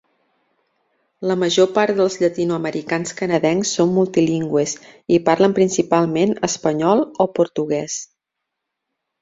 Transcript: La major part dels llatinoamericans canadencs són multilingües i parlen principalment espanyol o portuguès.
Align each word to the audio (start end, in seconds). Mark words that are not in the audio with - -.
La 1.31 1.35
major 1.41 1.67
part 1.75 1.99
dels 1.99 2.15
llatinoamericans 2.21 3.13
canadencs 3.21 3.73
són 3.77 3.93
multilingües 3.99 4.75
i 5.19 5.23
parlen 5.29 5.55
principalment 5.61 6.35
espanyol 6.51 7.05
o 7.27 7.33
portuguès. 7.39 8.01